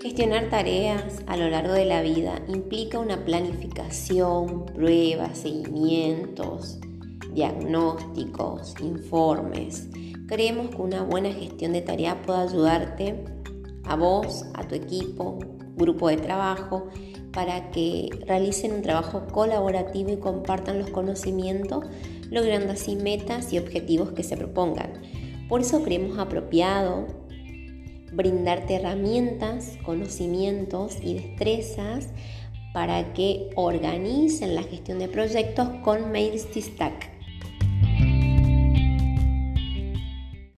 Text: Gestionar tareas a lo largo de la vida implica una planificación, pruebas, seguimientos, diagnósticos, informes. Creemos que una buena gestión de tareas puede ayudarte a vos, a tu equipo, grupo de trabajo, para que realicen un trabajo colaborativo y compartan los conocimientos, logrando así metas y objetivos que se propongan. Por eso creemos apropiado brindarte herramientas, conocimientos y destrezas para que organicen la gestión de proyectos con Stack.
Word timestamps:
Gestionar 0.00 0.48
tareas 0.48 1.24
a 1.26 1.36
lo 1.36 1.50
largo 1.50 1.72
de 1.72 1.84
la 1.84 2.02
vida 2.02 2.40
implica 2.46 3.00
una 3.00 3.24
planificación, 3.24 4.66
pruebas, 4.66 5.38
seguimientos, 5.38 6.78
diagnósticos, 7.34 8.76
informes. 8.80 9.88
Creemos 10.28 10.70
que 10.70 10.82
una 10.82 11.02
buena 11.02 11.32
gestión 11.32 11.72
de 11.72 11.82
tareas 11.82 12.16
puede 12.24 12.42
ayudarte 12.42 13.24
a 13.86 13.96
vos, 13.96 14.44
a 14.54 14.68
tu 14.68 14.76
equipo, 14.76 15.40
grupo 15.74 16.08
de 16.08 16.18
trabajo, 16.18 16.86
para 17.32 17.72
que 17.72 18.08
realicen 18.24 18.74
un 18.74 18.82
trabajo 18.82 19.26
colaborativo 19.32 20.10
y 20.10 20.18
compartan 20.18 20.78
los 20.78 20.90
conocimientos, 20.90 21.84
logrando 22.30 22.72
así 22.72 22.94
metas 22.94 23.52
y 23.52 23.58
objetivos 23.58 24.12
que 24.12 24.22
se 24.22 24.36
propongan. 24.36 24.92
Por 25.48 25.62
eso 25.62 25.82
creemos 25.82 26.18
apropiado 26.18 27.27
brindarte 28.12 28.76
herramientas, 28.76 29.78
conocimientos 29.82 30.96
y 31.02 31.14
destrezas 31.14 32.08
para 32.72 33.12
que 33.12 33.50
organicen 33.56 34.54
la 34.54 34.62
gestión 34.62 34.98
de 34.98 35.08
proyectos 35.08 35.68
con 35.82 36.12
Stack. 36.14 37.17